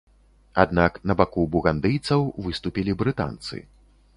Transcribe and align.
Аднак 0.63 0.95
на 1.11 1.15
баку 1.19 1.43
бугандыйцаў 1.55 2.25
выступілі 2.47 2.97
брытанцы. 3.03 3.63